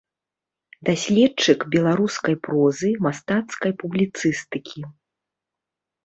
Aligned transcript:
Даследчык 0.87 1.59
беларускай 1.75 2.35
прозы, 2.47 2.89
мастацкай 3.07 3.71
публіцыстыкі. 3.83 4.81